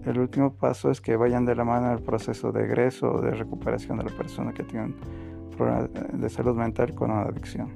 el 0.05 0.19
último 0.19 0.53
paso 0.53 0.91
es 0.91 1.01
que 1.01 1.15
vayan 1.15 1.45
de 1.45 1.55
la 1.55 1.63
mano 1.63 1.91
el 1.93 2.01
proceso 2.01 2.51
de 2.51 2.65
egreso 2.65 3.13
o 3.13 3.21
de 3.21 3.31
recuperación 3.31 3.97
de 3.97 4.05
la 4.05 4.11
persona 4.11 4.53
que 4.53 4.63
tiene 4.63 4.85
un 4.87 5.49
problema 5.55 5.87
de 5.87 6.29
salud 6.29 6.55
mental 6.55 6.93
con 6.93 7.11
una 7.11 7.21
adicción. 7.21 7.69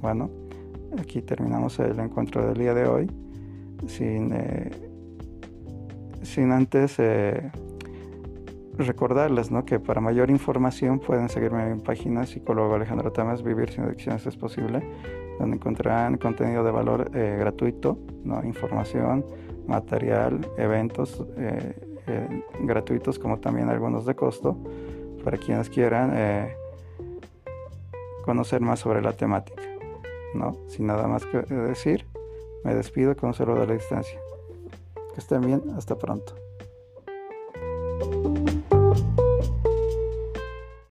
Bueno, 0.00 0.30
aquí 0.98 1.22
terminamos 1.22 1.78
el 1.78 1.98
encuentro 2.00 2.46
del 2.46 2.58
día 2.58 2.74
de 2.74 2.86
hoy. 2.86 3.10
Sin, 3.86 4.32
eh, 4.34 4.70
sin 6.22 6.52
antes 6.52 6.96
eh, 6.98 7.50
recordarles 8.76 9.50
¿no? 9.50 9.64
que 9.64 9.78
para 9.78 10.00
mayor 10.00 10.30
información 10.30 10.98
pueden 10.98 11.28
seguirme 11.28 11.62
en 11.66 11.76
mi 11.76 11.80
página 11.80 12.26
psicólogo 12.26 12.74
Alejandro 12.74 13.12
Tamas, 13.12 13.42
Vivir 13.42 13.70
sin 13.70 13.84
adicciones 13.84 14.26
es 14.26 14.36
posible, 14.36 14.82
donde 15.38 15.56
encontrarán 15.56 16.18
contenido 16.18 16.64
de 16.64 16.70
valor 16.70 17.10
eh, 17.14 17.36
gratuito, 17.38 17.98
¿no? 18.24 18.44
información, 18.44 19.24
material, 19.70 20.46
eventos 20.58 21.24
gratuitos 22.60 23.18
como 23.18 23.38
también 23.38 23.68
algunos 23.68 24.04
de 24.04 24.14
costo 24.14 24.56
para 25.24 25.38
quienes 25.38 25.70
quieran 25.70 26.12
conocer 28.24 28.60
más 28.60 28.80
sobre 28.80 29.00
la 29.00 29.12
temática. 29.12 29.62
¿no? 30.34 30.56
Sin 30.68 30.86
nada 30.86 31.06
más 31.08 31.24
que 31.26 31.38
decir, 31.38 32.06
me 32.64 32.74
despido 32.74 33.16
con 33.16 33.28
un 33.28 33.34
saludo 33.34 33.62
a 33.62 33.66
la 33.66 33.74
distancia. 33.74 34.20
Que 35.14 35.20
estén 35.20 35.40
bien, 35.40 35.62
hasta 35.76 35.96
pronto. 35.96 36.34